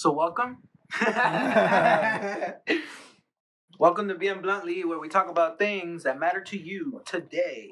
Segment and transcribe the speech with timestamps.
[0.00, 0.56] So welcome.
[3.78, 7.68] welcome to Bien Bluntly, where we talk about things that matter to you today.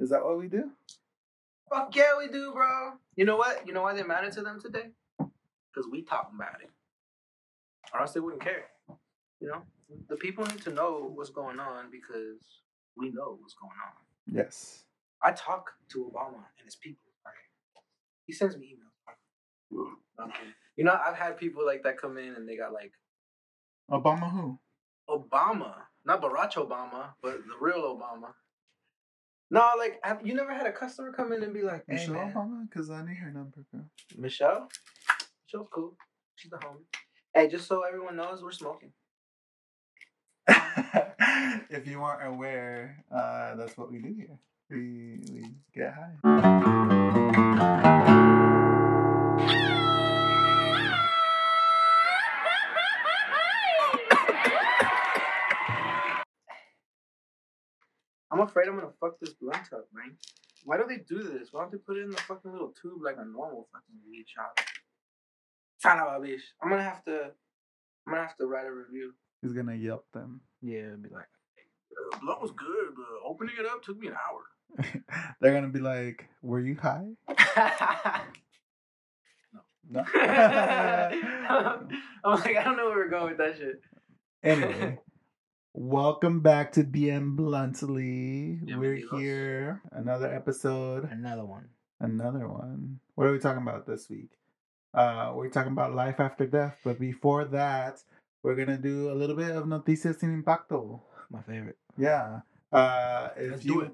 [0.00, 0.72] Is that what we do?
[1.70, 2.94] Fuck yeah, we do, bro.
[3.14, 3.64] You know what?
[3.68, 4.90] You know why they matter to them today?
[5.16, 6.70] Because we talk about it.
[7.94, 8.64] Or else they wouldn't care.
[9.38, 9.62] You know?
[10.08, 12.62] The people need to know what's going on because
[12.96, 13.94] we know what's going on.
[14.26, 14.86] Yes.
[15.22, 17.12] I talk to Obama and his people.
[17.24, 17.32] Right?
[18.26, 18.81] He sends me emails.
[20.76, 22.92] You know, I've had people like that come in and they got like
[23.90, 24.58] Obama who?
[25.08, 25.74] Obama,
[26.04, 28.32] not Barack Obama, but the real Obama.
[29.50, 32.14] No, like have you never had a customer come in and be like, "Hey, Michelle
[32.14, 32.68] man, Obama?
[32.68, 33.84] Because I need her number, girl.
[34.16, 34.68] Michelle,
[35.46, 35.94] Michelle's cool.
[36.36, 36.86] She's the homie.
[37.34, 38.92] Hey, just so everyone knows, we're smoking.
[40.48, 44.38] if you weren't aware, uh, that's what we do here.
[44.70, 45.92] We we get
[46.24, 48.38] high.
[58.32, 60.16] I'm afraid I'm gonna fuck this blunt up, man.
[60.64, 61.48] Why do they do this?
[61.52, 64.24] Why don't they put it in the fucking little tube like a normal fucking weed
[64.26, 64.58] shop?
[65.78, 66.40] Son of a bitch.
[66.62, 67.32] I'm gonna have to.
[68.06, 69.12] I'm gonna have to write a review.
[69.42, 70.40] He's gonna yelp them.
[70.62, 71.28] Yeah, be like,
[71.90, 75.04] the blunt was good, but opening it up took me an hour.
[75.40, 77.08] They're gonna be like, "Were you high?"
[79.52, 79.60] No.
[79.90, 80.04] no.
[82.24, 83.80] I'm like, I don't know where we're going with that shit.
[84.42, 84.98] Anyway,
[85.74, 88.60] welcome back to Bien Bluntly.
[88.64, 89.18] We're Bienvenidos.
[89.20, 91.68] here, another episode, Another one.
[92.00, 93.00] another one.
[93.14, 94.30] What are we talking about this week?
[94.94, 98.02] Uh, we're talking about life after death, but before that,
[98.42, 101.00] we're gonna do a little bit of noticias sin impacto.
[101.30, 101.78] My favorite.
[101.96, 102.40] Yeah.
[102.70, 103.92] Uh, if Let's you do it.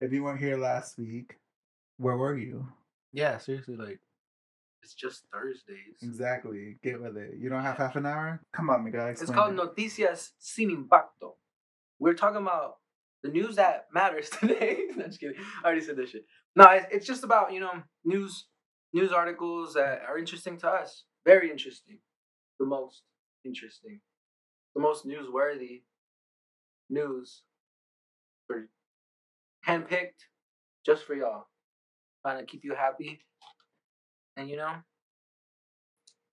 [0.00, 1.36] if you weren't here last week,
[1.98, 2.68] where were you?
[3.12, 4.00] Yeah, seriously, like,
[4.84, 5.96] it's just Thursdays.
[6.02, 6.76] Exactly.
[6.82, 7.36] Get with it.
[7.38, 8.42] You don't have half an hour?
[8.52, 9.08] Come on, my guy.
[9.10, 9.56] It's called it.
[9.56, 11.36] Noticias Sin Impacto.
[11.98, 12.76] We're talking about
[13.22, 14.84] the news that matters today.
[14.94, 15.36] no, just kidding.
[15.62, 16.26] I already said this shit.
[16.54, 18.46] No, it's, it's just about, you know, news
[18.92, 21.04] news articles that are interesting to us.
[21.24, 21.98] Very interesting.
[22.60, 23.02] The most
[23.44, 24.00] interesting.
[24.74, 25.82] The most newsworthy
[26.90, 27.42] news
[28.46, 28.68] for
[29.66, 30.28] handpicked
[30.84, 31.46] just for y'all.
[32.22, 33.20] Trying to keep you happy.
[34.36, 34.72] And you know,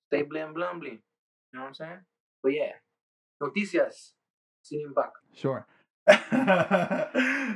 [0.07, 0.99] stay blim blum blim.
[1.51, 1.99] You know what I'm saying?
[2.41, 2.71] But yeah,
[3.41, 4.11] noticias
[4.63, 5.19] sin impacto.
[5.33, 5.65] Sure.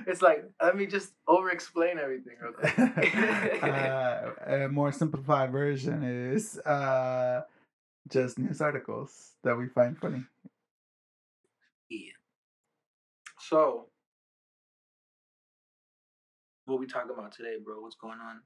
[0.08, 2.78] It's like let me just over explain everything real quick.
[3.64, 7.42] uh, a more simplified version is uh,
[8.10, 10.24] just news articles that we find funny.
[11.90, 12.12] yeah.
[13.40, 13.88] So,
[16.66, 17.82] what we talking about today, bro?
[17.82, 18.42] What's going on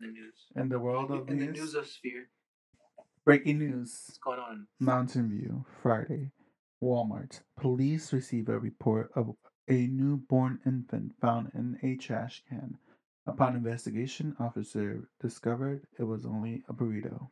[0.00, 0.34] the news?
[0.56, 2.28] In the world of in the news, news of sphere,
[3.24, 4.04] breaking news.
[4.06, 4.66] what's going on?
[4.80, 6.30] Mountain View, Friday.
[6.82, 7.40] Walmart.
[7.58, 9.34] Police receive a report of
[9.68, 12.76] a newborn infant found in a trash can.
[13.26, 17.28] Upon investigation, officer discovered it was only a burrito.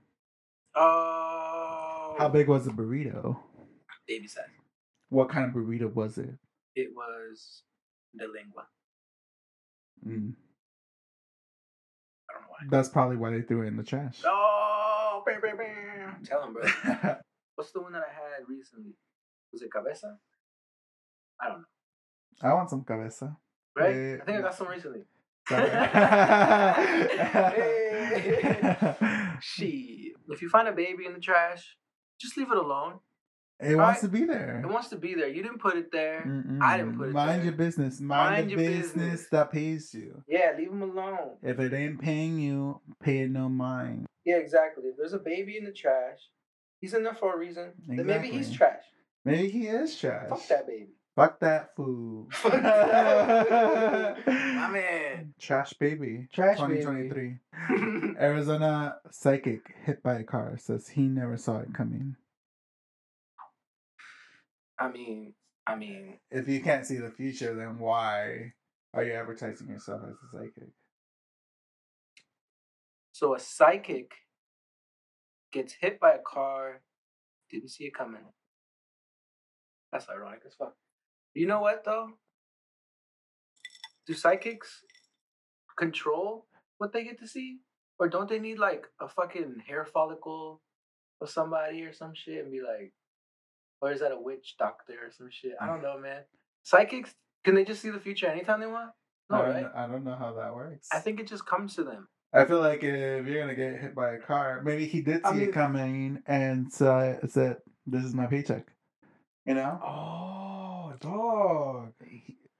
[0.74, 3.38] Oh, How big was the burrito?
[4.08, 4.44] Baby size.
[5.10, 6.30] What kind of burrito was it?
[6.74, 7.62] It was
[8.14, 8.64] the lengua.
[10.06, 10.34] Mm,
[12.70, 14.20] that's probably why they threw it in the trash.
[14.24, 16.22] Oh, bam, bam, bam.
[16.24, 16.62] Tell him, bro.
[17.54, 18.92] What's the one that I had recently?
[19.52, 20.18] Was it cabeza?
[21.40, 21.64] I don't know.
[22.42, 23.36] I want some cabeza.
[23.76, 23.94] Right?
[23.94, 25.02] Eh, I think I got some recently.
[25.48, 25.68] Sorry.
[29.40, 30.12] Shit.
[30.28, 31.76] If you find a baby in the trash,
[32.20, 33.00] just leave it alone.
[33.62, 34.60] It wants to be there.
[34.64, 35.28] It wants to be there.
[35.28, 36.22] You didn't put it there.
[36.26, 36.60] Mm-mm.
[36.62, 37.44] I didn't put it Mind there.
[37.44, 38.00] your business.
[38.00, 39.26] Mind, Mind the your business, business.
[39.30, 40.22] that pays you.
[40.28, 41.36] Yeah, leave him alone.
[41.42, 44.06] If it ain't paying you, pay it no mind.
[44.24, 44.84] Yeah, exactly.
[44.84, 46.18] If there's a baby in the trash,
[46.80, 47.72] he's in there for a reason.
[47.86, 48.82] Then maybe he's trash.
[49.24, 50.28] Maybe he is trash.
[50.28, 50.88] Fuck that baby.
[51.14, 52.26] Fuck that fool.
[52.32, 54.26] Fuck that.
[54.26, 55.34] My man.
[55.38, 56.26] Trash baby.
[56.32, 56.80] Trash baby.
[56.82, 58.14] 2023.
[58.20, 62.16] Arizona psychic hit by a car says he never saw it coming.
[64.82, 65.34] I mean,
[65.66, 68.52] I mean, If you can't see the future, then why
[68.92, 70.70] are you advertising yourself as a psychic?
[73.12, 74.10] so a psychic
[75.52, 76.80] gets hit by a car,
[77.50, 78.24] didn't see it coming.
[79.92, 80.74] That's ironic as fuck.
[81.34, 82.08] You know what though?
[84.06, 84.80] Do psychics
[85.78, 86.46] control
[86.78, 87.58] what they get to see?
[88.00, 90.60] Or don't they need like a fucking hair follicle
[91.20, 92.92] of somebody or some shit and be like,
[93.82, 95.52] or is that a witch doctor or some shit?
[95.60, 96.22] I don't know, man.
[96.62, 97.12] Psychics,
[97.44, 98.90] can they just see the future anytime they want?
[99.28, 99.62] No, I, don't right?
[99.62, 100.88] know, I don't know how that works.
[100.92, 102.08] I think it just comes to them.
[102.32, 105.22] I feel like if you're gonna get hit by a car, maybe he did see
[105.24, 107.20] I mean- it coming and said,
[107.86, 108.66] "This is my paycheck."
[109.44, 111.92] You know, Oh, dog.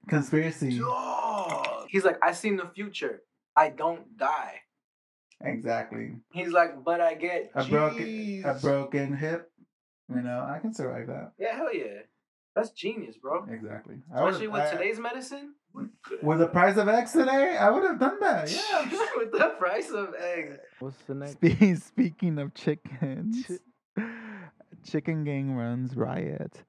[0.09, 0.77] conspiracy.
[0.77, 1.87] Dog.
[1.89, 3.21] He's like, I seen the future.
[3.55, 4.59] I don't die.
[5.41, 6.15] Exactly.
[6.33, 9.49] He's like, but I get A broken, a broken hip.
[10.09, 11.31] You know, I can survive that.
[11.39, 12.01] Yeah, hell yeah.
[12.55, 13.45] That's genius, bro.
[13.49, 13.95] Exactly.
[14.13, 15.53] I Especially with I- today's medicine.
[16.21, 18.51] with the price of eggs today, I would have done that.
[18.71, 18.89] Yeah.
[19.17, 20.59] with the price of eggs.
[20.79, 21.33] What's the next?
[21.37, 23.49] Spe- Speaking of chickens,
[24.83, 26.63] Chicken Gang runs riot.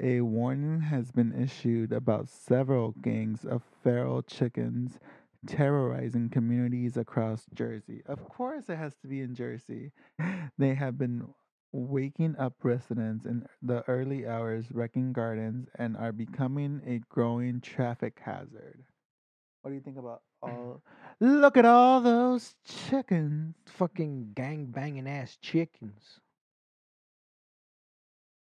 [0.00, 4.98] A warning has been issued about several gangs of feral chickens
[5.46, 8.02] terrorizing communities across Jersey.
[8.06, 9.92] Of course, it has to be in Jersey.
[10.58, 11.28] They have been
[11.72, 18.18] waking up residents in the early hours, wrecking gardens, and are becoming a growing traffic
[18.22, 18.82] hazard.
[19.62, 20.82] What do you think about all?
[21.20, 23.54] Look at all those chickens.
[23.66, 26.20] Fucking gang banging ass chickens.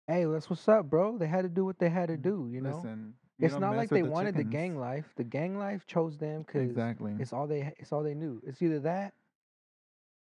[0.07, 1.17] Hey, that's what's up, bro.
[1.17, 2.69] They had to do what they had to do, you know.
[2.69, 5.05] Mm, Listen, you it's don't like they wanted the gang life.
[5.15, 7.13] The gang life chose them because Exactly.
[7.19, 8.41] it's all they it's all they knew.
[8.45, 9.13] It's either that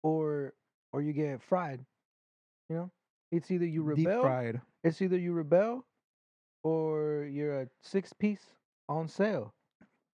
[0.03, 0.53] or
[0.91, 1.85] or you get fried.
[2.69, 2.91] You know?
[3.31, 4.21] It's either you Deep rebel.
[4.21, 4.61] fried.
[4.83, 5.85] It's either you rebel
[6.63, 8.45] or you're a six piece
[8.87, 9.53] on sale.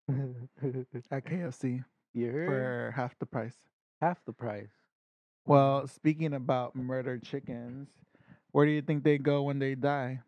[0.10, 0.16] at
[1.26, 2.48] KFC you heard?
[2.48, 3.56] for half the price.
[4.02, 4.72] Half the price.
[5.46, 7.90] Well, speaking about murdered chickens,
[8.52, 10.22] where do you think they go when they die?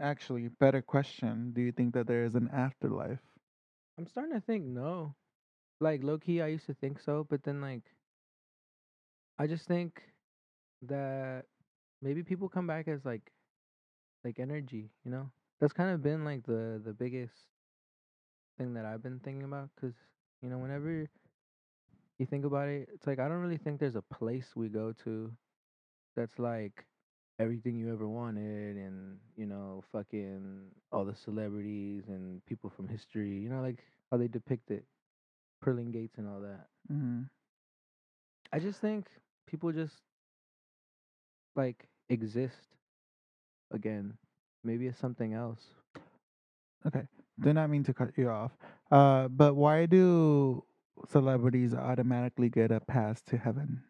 [0.00, 1.52] Actually, better question.
[1.54, 3.20] Do you think that there is an afterlife?
[3.98, 5.14] I'm starting to think no.
[5.80, 7.82] Like low key I used to think so, but then like
[9.38, 10.02] I just think
[10.82, 11.44] that
[12.02, 13.32] maybe people come back as like
[14.24, 15.30] like energy, you know?
[15.60, 17.34] That's kind of been like the the biggest
[18.58, 19.94] thing that I've been thinking about cuz
[20.42, 21.08] you know, whenever
[22.18, 24.92] you think about it, it's like I don't really think there's a place we go
[25.04, 25.32] to
[26.16, 26.86] that's like
[27.38, 33.30] everything you ever wanted and you know fucking all the celebrities and people from history
[33.38, 34.84] you know like how they depict it
[35.60, 37.22] pearling gates and all that hmm
[38.52, 39.08] i just think
[39.46, 40.02] people just
[41.56, 42.76] like exist
[43.72, 44.14] again
[44.64, 45.60] maybe it's something else
[46.86, 47.08] Okay.
[47.40, 48.52] Do not mean to cut you off.
[48.92, 50.64] Uh, but why do
[51.08, 53.82] celebrities automatically get a pass to heaven?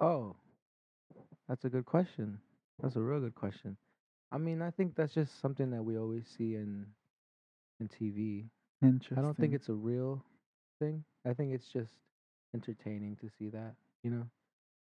[0.00, 0.36] oh
[1.48, 2.38] that's a good question
[2.82, 3.76] that's a real good question
[4.32, 6.86] i mean i think that's just something that we always see in
[7.80, 8.44] in tv
[8.82, 9.18] Interesting.
[9.18, 10.22] I don't think it's a real
[10.78, 11.02] thing.
[11.26, 11.92] I think it's just
[12.54, 14.26] entertaining to see that, you know?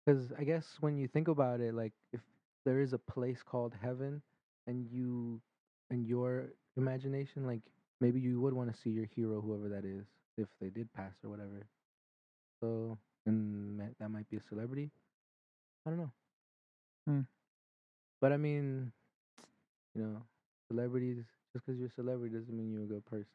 [0.05, 2.21] Because I guess when you think about it, like if
[2.65, 4.21] there is a place called heaven
[4.67, 5.41] and you,
[5.91, 7.61] in your imagination, like
[8.01, 10.05] maybe you would want to see your hero, whoever that is,
[10.37, 11.67] if they did pass or whatever.
[12.61, 14.91] So, and that might be a celebrity.
[15.85, 16.11] I don't know.
[17.07, 17.21] Hmm.
[18.21, 18.91] But I mean,
[19.95, 20.21] you know,
[20.67, 21.23] celebrities,
[21.53, 23.27] just because you're a celebrity doesn't mean you're a good person.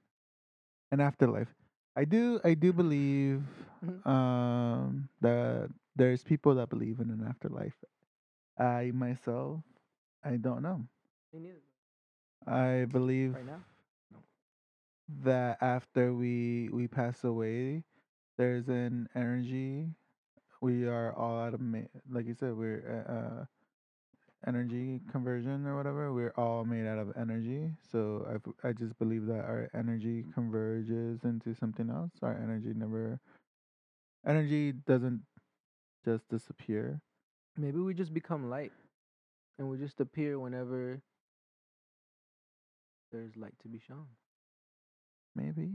[0.93, 1.55] an afterlife.
[1.97, 3.43] I do I do believe
[3.83, 4.03] Mhm.
[4.05, 7.77] um that there's people that believe in an afterlife.
[8.59, 9.61] I myself
[10.25, 10.87] I don't know.
[11.33, 11.63] Me neither.
[12.47, 13.63] I believe Right now?
[15.23, 17.83] that after we we pass away
[18.37, 19.89] there's an energy
[20.61, 23.45] we are all out of ma- like you said we're uh, uh
[24.47, 28.27] energy conversion or whatever we're all made out of energy so
[28.65, 33.21] I, I just believe that our energy converges into something else our energy never
[34.27, 35.23] energy doesn't
[36.05, 37.01] just disappear
[37.57, 38.73] Maybe we just become light
[39.59, 41.01] and we just appear whenever
[43.13, 44.07] there's light to be shown.
[45.37, 45.71] maybe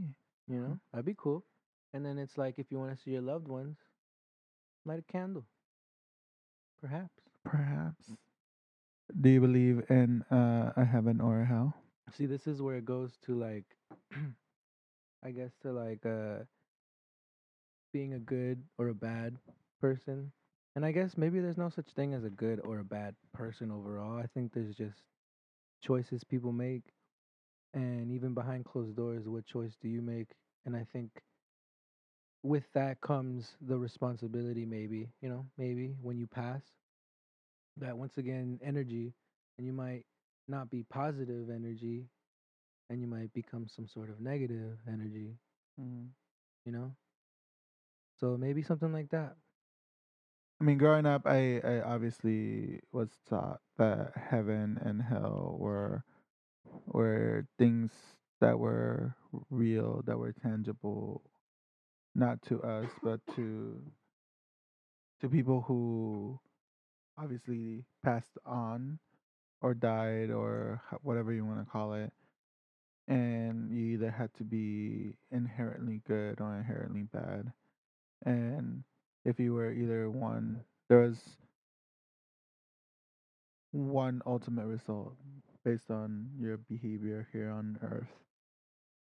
[0.46, 0.66] You know?
[0.66, 0.74] Hmm.
[0.92, 1.44] That'd be cool.
[1.94, 3.78] And then it's like if you want to see your loved ones,
[4.84, 5.46] light a candle.
[6.80, 7.22] Perhaps.
[7.44, 8.10] perhaps
[9.20, 11.74] do you believe in uh, a heaven or a hell
[12.12, 13.64] See, this is where it goes to like
[15.24, 16.44] I guess to like uh
[17.92, 19.36] being a good or a bad
[19.80, 20.32] person.
[20.74, 23.70] And I guess maybe there's no such thing as a good or a bad person
[23.70, 24.18] overall.
[24.18, 25.02] I think there's just
[25.82, 26.92] choices people make
[27.74, 30.28] and even behind closed doors what choice do you make?
[30.66, 31.22] And I think
[32.42, 36.62] with that comes the responsibility maybe, you know, maybe when you pass
[37.80, 39.14] that once again energy
[39.58, 40.04] and you might
[40.48, 42.06] not be positive energy
[42.90, 45.36] and you might become some sort of negative energy,
[45.80, 46.08] mm.
[46.66, 46.92] you know?
[48.20, 49.36] So maybe something like that.
[50.60, 56.04] I mean, growing up, I, I obviously was taught that heaven and hell were
[56.86, 57.92] were things
[58.40, 59.16] that were
[59.50, 61.22] real, that were tangible.
[62.14, 63.80] not to us, but to
[65.20, 66.40] to people who
[67.22, 68.98] obviously passed on
[69.62, 72.12] or died or whatever you want to call it.
[73.08, 77.52] And you either had to be inherently good or inherently bad.
[78.24, 78.84] And
[79.24, 81.18] if you were either one, there was
[83.72, 85.16] one ultimate result
[85.64, 88.12] based on your behavior here on earth.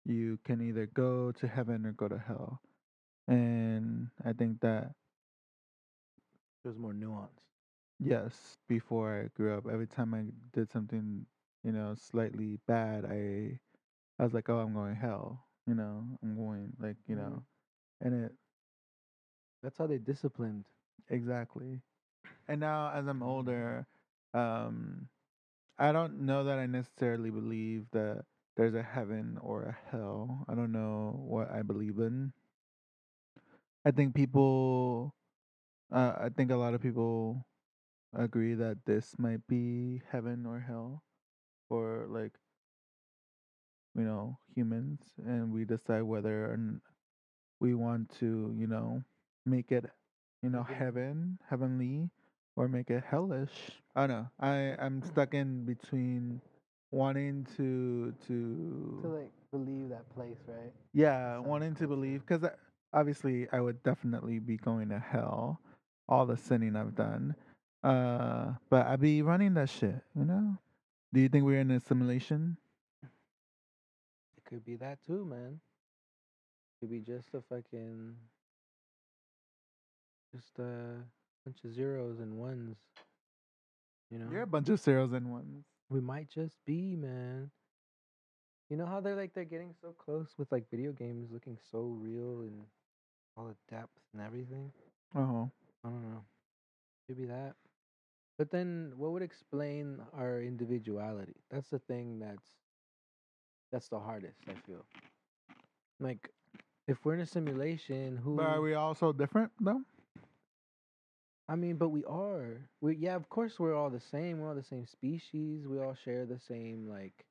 [0.06, 2.62] You can either go to heaven or go to hell.
[3.28, 4.94] And I think that
[6.64, 7.47] There's more nuance.
[8.00, 11.26] Yes, before I grew up, every time I did something,
[11.64, 13.60] you know, slightly bad, I
[14.20, 17.18] I was like, "Oh, I'm going hell." You know, I'm going like, you Mhm.
[17.18, 17.46] know,
[18.02, 18.36] and it
[19.62, 20.68] That's how they disciplined.
[21.10, 21.82] exactly.
[22.48, 23.24] And now as I'm Mhm.
[23.24, 23.88] older,
[24.34, 25.10] um
[25.80, 28.26] I don't know that I necessarily believe that
[28.58, 30.46] there's a heaven or a hell.
[30.50, 32.34] I don't know what I believe in.
[33.86, 35.16] I think people
[35.92, 37.46] uh, I think a lot of people
[38.16, 41.04] agree that this might be heaven or hell
[41.68, 42.34] for like
[43.96, 46.82] you know humans and we decide whether or
[47.60, 49.04] we want to you know
[49.46, 49.86] make it
[50.42, 50.74] you know mm-hmm.
[50.74, 52.10] heaven heavenly
[52.56, 53.52] or make it hellish.
[53.96, 54.28] I don't know.
[54.40, 54.50] I
[54.80, 55.10] i'm mm-hmm.
[55.10, 56.42] stuck in between
[56.92, 60.72] wanting to to, To like believe that place, right?
[60.94, 62.52] yeah sounds wanting to believe because uh,
[62.94, 65.60] obviously i would definitely be going to hell
[66.08, 67.36] all the sinning i've done
[67.84, 70.58] uh but i'd be running that shit you know
[71.14, 72.58] do you think we're in a simulation
[74.38, 75.60] It could be that too, man.
[75.60, 78.16] It Could be just a fucking
[80.34, 81.04] just a
[81.46, 82.78] bunch of zeros and ones.
[84.10, 84.28] You know?
[84.32, 85.66] You're a bunch of zeros and ones.
[85.90, 87.52] We might just be, man.
[88.70, 91.80] You know how they're like they're getting so close with like video games looking so
[91.80, 92.62] real and
[93.38, 94.72] all the depth and everything.
[95.16, 95.50] Oh,
[95.84, 96.24] I don't know.
[97.08, 97.56] Could be that.
[98.38, 101.36] But then what would explain our individuality?
[101.50, 102.48] That's the thing that's
[103.72, 104.86] that's the hardest, I feel.
[106.00, 106.30] Like
[106.88, 109.82] if we're in a simulation, who but are we all so different though?
[111.50, 112.70] I mean, but we are.
[112.82, 114.40] We yeah, of course we're all the same.
[114.40, 115.66] We're all the same species.
[115.66, 117.26] We all share the same like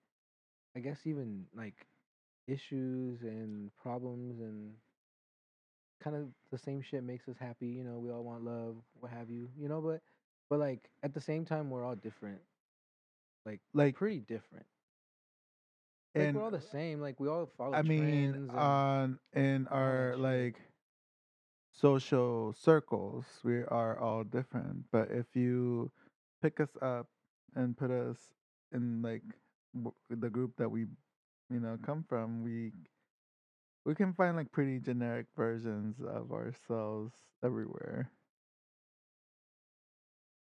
[0.77, 1.87] I guess even like
[2.49, 4.73] issues and problems and
[6.03, 9.11] kind of the same shit makes us happy, you know, we all want love, what
[9.11, 10.01] have you, you know, but
[10.49, 12.41] but like at the same time we're all different.
[13.47, 14.67] Like Like, pretty different.
[16.17, 17.01] Like and we're all the same.
[17.01, 20.61] Like we all follow I mean, on in our like
[21.73, 24.85] social circles, we are all different.
[24.91, 25.91] But if you
[26.43, 27.09] pick us up
[27.55, 28.19] and put us
[28.73, 29.23] in like
[29.75, 30.87] w- the group that we,
[31.51, 32.73] you know, come from, we
[33.85, 38.11] we can find like pretty generic versions of ourselves everywhere.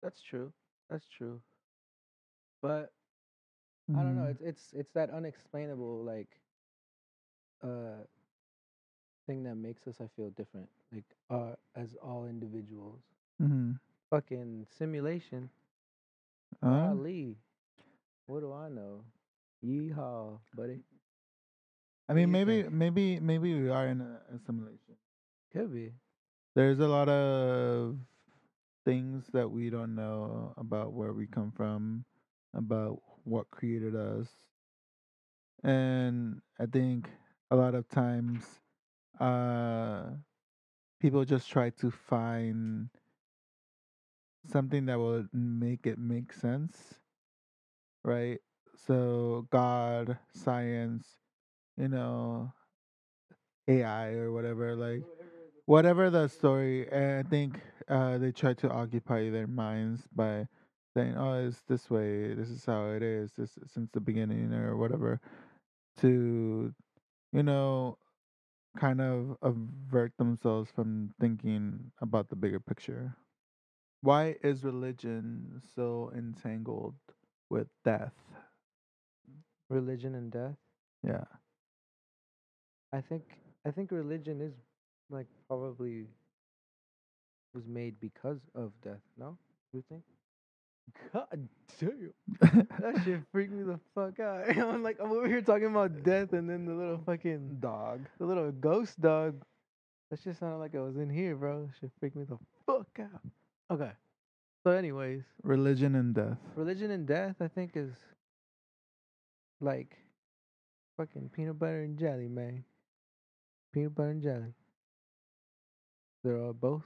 [0.03, 0.53] That's true.
[0.91, 1.41] That's true.
[2.63, 2.93] But
[3.95, 4.23] I don't know.
[4.23, 4.31] Mhm.
[4.31, 6.41] It's it's it's that unexplainable like
[7.63, 8.05] uh
[9.27, 10.69] thing that makes us I feel different.
[10.93, 13.03] Like uh as all individuals.
[13.43, 13.73] Mm-hmm.
[14.11, 15.51] Fucking simulation.
[16.63, 17.37] Uh, Ali.
[18.27, 19.05] What do I know?
[19.65, 20.81] Yeehaw, buddy.
[22.09, 22.73] I mean, maybe, think?
[22.73, 24.97] maybe, maybe we are in a, a simulation.
[25.53, 25.93] Could be.
[26.55, 27.97] There's a lot of
[28.85, 32.05] things that we don't know about where we come from,
[32.55, 34.29] about what created us.
[35.65, 37.11] And I think
[37.51, 38.45] a lot of times
[39.21, 40.05] uh
[41.01, 42.89] people just try to find
[44.47, 46.95] something that will make it make sense,
[48.05, 48.39] right?
[48.87, 51.09] So God, science,
[51.77, 52.53] you know,
[53.69, 55.03] AI or whatever, like
[55.69, 60.49] whatever the story, I think uh, they try to occupy their minds by
[60.97, 62.33] saying, "Oh, it's this way.
[62.33, 63.33] This is how it is.
[63.37, 65.21] This since the beginning, or whatever."
[66.01, 66.73] To
[67.33, 67.99] you know,
[68.79, 73.15] kind of avert themselves from thinking about the bigger picture.
[74.01, 76.95] Why is religion so entangled
[77.51, 78.15] with death?
[79.69, 80.57] Religion and death.
[81.03, 81.29] Yeah.
[82.93, 83.25] I think
[83.67, 84.55] I think religion is
[85.11, 86.07] like probably
[87.55, 89.37] was made because of death, no?
[89.73, 90.03] You think?
[91.13, 91.49] God
[91.79, 92.13] damn.
[92.81, 94.49] That shit freaked me the fuck out.
[94.57, 98.07] I'm like I'm over here talking about death and then the little fucking Dog.
[98.19, 99.43] the little ghost dog.
[100.11, 101.67] That shit sounded like I was in here, bro.
[101.67, 103.21] That shit freaked me the fuck out.
[103.71, 103.91] Okay.
[104.65, 106.39] So anyways, Religion and death.
[106.57, 107.93] religion and death I think is
[109.61, 109.97] like
[110.97, 112.65] fucking peanut butter and jelly, man.
[113.75, 114.55] Peanut butter and jelly.
[116.23, 116.85] They're both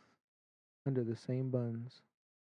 [0.86, 2.02] under the same buns.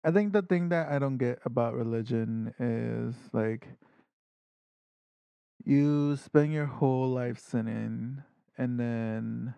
[0.04, 3.68] I think the thing that I don't get about religion is like
[5.64, 8.22] you spend your whole life sinning
[8.58, 9.54] and then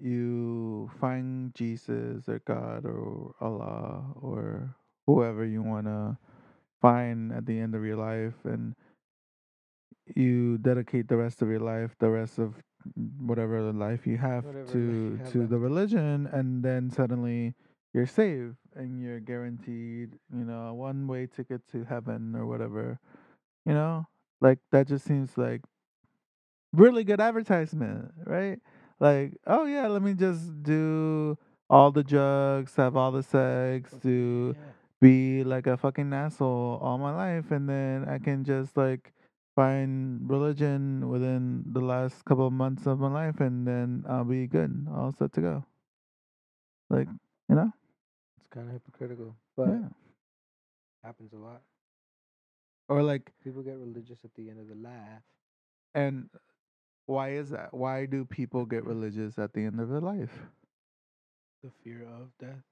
[0.00, 6.16] you find Jesus or God or Allah or whoever you want to
[6.80, 8.74] find at the end of your life and
[10.16, 12.54] you dedicate the rest of your life the rest of
[13.18, 17.54] whatever life you have Whatever to you have to the religion and then suddenly
[17.92, 22.98] you're saved and you're guaranteed you know a one way ticket to heaven or whatever
[23.66, 24.06] you know?
[24.40, 25.60] Like that just seems like
[26.72, 28.58] really good advertisement right?
[29.00, 31.36] Like oh yeah let me just do
[31.68, 34.62] all the drugs have all the sex do Yeah.
[35.00, 39.12] be like a fucking asshole all my life and then I can just like
[39.60, 44.46] find religion within the last couple of months of my life and then I'll be
[44.46, 44.86] good.
[44.96, 45.64] All set to go.
[46.88, 47.08] Like,
[47.48, 47.70] you know?
[48.38, 49.88] It's kind of hypocritical, but yeah.
[51.04, 51.60] happens a lot.
[52.88, 55.22] Or like People get religious at the end of the life.
[55.94, 56.28] and
[57.06, 57.74] why is that?
[57.74, 60.32] Why do people get religious at the end of their life?
[61.62, 62.64] The fear of death.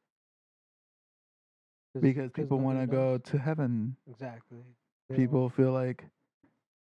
[1.92, 3.97] 'Cause- Because 'cause people want to go to heaven.
[4.07, 4.64] Exactly.
[5.09, 6.04] They People feel like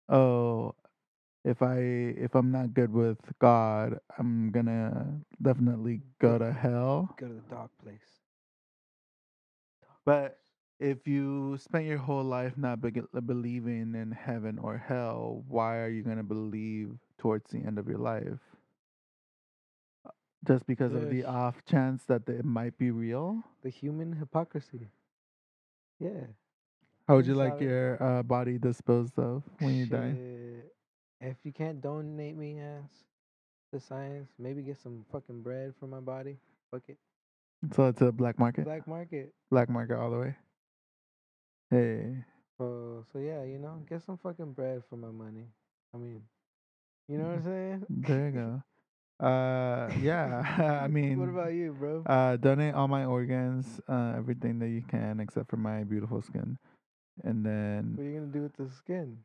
[0.09, 0.75] oh
[1.45, 7.15] if I if I'm not good with God, I'm gonna definitely go to hell.
[7.19, 8.21] go to the dark place.
[10.05, 10.39] But
[10.81, 15.89] if you spent your whole life not be- believing in heaven or hell, why are
[15.89, 18.41] you to believe towards the end of your life?
[20.07, 20.11] Uh,
[20.47, 21.27] Just because of the Yes.
[21.27, 23.43] off chance that it might be real?
[23.63, 24.91] the human hypocrisy.
[25.99, 26.27] Yeah.
[27.09, 30.13] How would you like your uh, body disposed of when you die?
[30.13, 30.75] Shit.
[31.23, 32.91] If you can't donate me ass
[33.73, 36.37] to science, maybe get some fucking bread for my body.
[36.71, 36.99] Fuck it.
[37.75, 38.67] So it's a black market?
[38.67, 39.33] Black market.
[39.51, 40.37] Black market all the way.
[41.71, 42.25] Hey.
[42.61, 45.47] Oh, so yeah, you know, get some fucking bread for my money.
[45.95, 46.21] I mean,
[47.09, 47.87] you know what I'm saying?
[47.89, 49.27] There you go.
[49.27, 50.81] Uh, yeah.
[50.85, 52.03] I mean, what about you, bro?
[52.05, 56.59] Uh, donate all my organs, uh, everything that you can, except for my beautiful skin,
[57.25, 59.19] and then what then are you gonna do with the skin?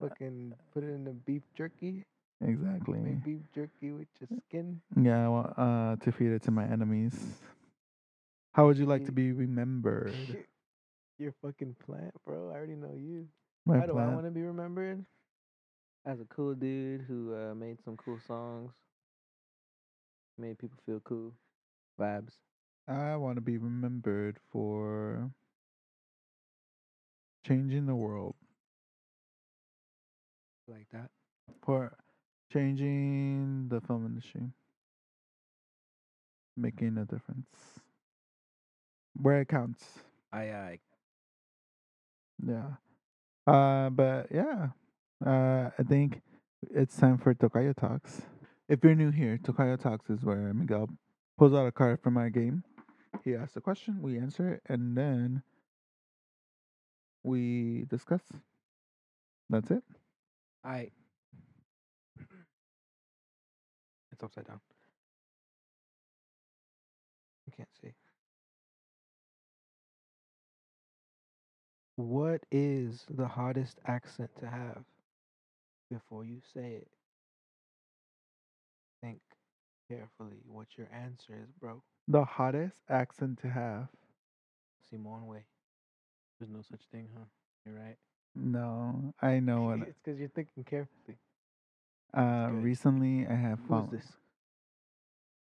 [0.00, 2.04] Fucking put it in the beef jerky.
[2.42, 4.80] exactly, Make beef jerky with your skin.
[5.00, 7.40] yeah, I want uh to feed it to my enemies.
[8.52, 10.36] How would you like to be remembered?
[11.18, 12.50] Your fucking plant, bro.
[12.50, 13.28] I already know you.
[13.66, 14.08] My How do I plant.
[14.08, 15.04] want to be remembered?
[16.04, 18.72] As a cool dude who uh, made some cool songs,
[20.38, 21.32] made people feel cool,
[21.98, 22.38] vibes.
[22.88, 25.30] I want to be remembered for
[27.46, 28.34] changing the world,
[30.68, 31.10] like that.
[31.62, 31.96] for
[32.52, 34.50] changing the film industry,
[36.56, 37.46] making a difference
[39.14, 39.84] where it counts.
[40.32, 40.78] Aye, aye.
[42.44, 42.70] Yeah.
[43.46, 44.68] Uh, but yeah,
[45.24, 46.20] uh, I think
[46.74, 48.22] it's time for Tokayo Talks.
[48.68, 50.88] If you're new here, Tokayo Talks is where Miguel
[51.38, 52.64] pulls out a card from my game.
[53.24, 55.42] He asks a question, we answer it, and then
[57.26, 58.22] we discuss.
[59.50, 59.82] That's it.
[60.64, 60.90] I.
[64.12, 64.60] It's upside down.
[67.46, 67.92] You can't see.
[71.96, 74.84] What is the hottest accent to have?
[75.90, 76.88] Before you say it,
[79.02, 79.20] think
[79.90, 81.82] carefully what your answer is, bro.
[82.08, 83.88] The hottest accent to have.
[84.90, 85.44] Simone Way.
[86.38, 87.24] There's no such thing, huh?
[87.64, 87.96] You're right.
[88.34, 89.78] No, I know what.
[89.88, 91.18] it's because you're thinking carefully.
[92.14, 92.62] Uh, good.
[92.62, 93.88] recently I have fallen.
[93.90, 94.12] Who's this?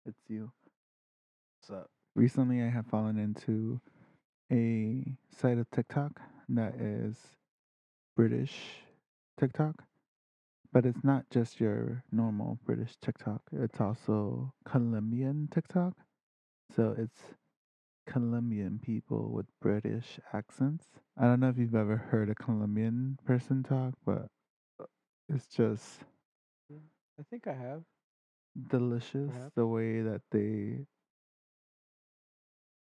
[0.07, 0.51] It's you.
[1.61, 1.91] What's up?
[2.15, 3.81] recently I have fallen into
[4.53, 7.17] a site of TikTok that is
[8.17, 8.83] British
[9.39, 9.85] TikTok,
[10.73, 13.43] but it's not just your normal British TikTok.
[13.53, 15.95] It's also Colombian TikTok.
[16.75, 17.21] So it's
[18.11, 20.87] Colombian people with British accents.
[21.17, 24.27] I don't know if you've ever heard a Colombian person talk, but
[24.81, 24.87] uh,
[25.29, 26.01] it's just
[26.73, 27.83] I think I have.
[28.69, 29.55] delicious Perhaps.
[29.55, 30.87] the way that they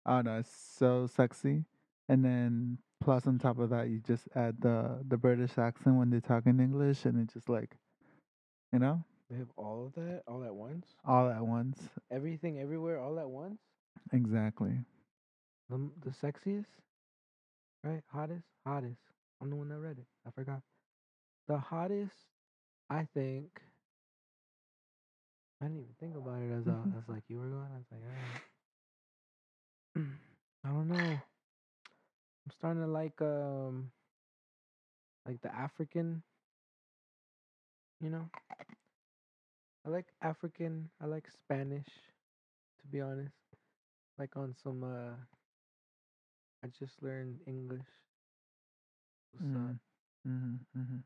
[0.06, 1.64] I don't know, it's so sexy.
[2.10, 6.10] And then plus on top of that you just add the the British accent when
[6.10, 7.76] they talk in English and it's just like
[8.74, 10.88] you know, They have all of that all at once.
[11.06, 11.78] all at once.
[12.12, 13.60] Everything, everywhere, all at once.
[14.12, 14.74] Exactly.
[15.70, 16.68] The the sexiest,
[17.84, 18.04] right?
[18.12, 19.02] Hottest, hottest.
[19.42, 20.08] I'm the one that read it.
[20.26, 20.62] I forgot.
[21.48, 22.16] The hottest,
[22.90, 23.62] I think.
[25.62, 27.68] I didn't even think about it as I, as like you were going.
[27.74, 28.42] I was like, alright.
[30.66, 31.24] I don't know.
[32.46, 33.92] I'm starting to like um
[35.26, 36.24] like the African.
[38.00, 38.30] You know,
[39.86, 40.90] I like African.
[41.02, 41.88] I like Spanish,
[42.82, 43.36] to be honest.
[44.18, 45.16] Like on some uh,
[46.64, 47.86] I just learned English.
[49.38, 49.80] So, Mm.
[50.28, 50.98] Mm-hmm, mm-hmm.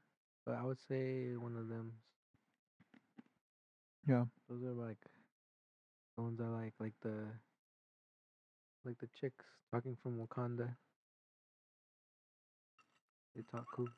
[0.46, 1.94] but I would say one of them.
[4.08, 4.26] Yeah.
[4.50, 4.98] Those are like
[6.16, 7.28] the ones I like, like the
[8.86, 10.76] like the chicks talking from Wakanda.
[13.36, 13.92] They talk cool.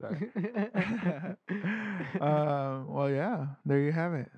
[2.20, 4.30] uh, well, yeah, there you have it.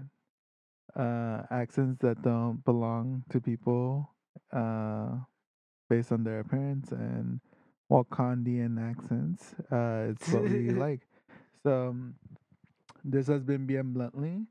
[0.96, 4.10] Uh, accents that don't belong to people
[4.52, 5.16] uh,
[5.90, 7.40] based on their appearance and
[7.90, 9.54] Wakandian accents.
[9.70, 11.00] Uh, it's what we like.
[11.62, 12.14] So, um,
[13.04, 14.46] this has been Bien Bluntly.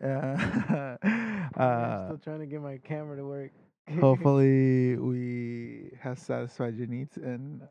[0.00, 0.06] Uh,
[1.02, 3.52] I'm uh, still trying to get my camera to work.
[4.00, 7.62] hopefully, we have satisfied your needs and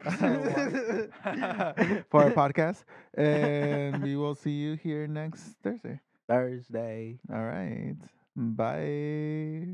[2.10, 2.84] for our podcast.
[3.14, 6.00] And we will see you here next Thursday.
[6.28, 7.20] Thursday.
[7.32, 7.96] All right.
[8.36, 9.68] Bye.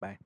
[0.00, 0.18] Bye.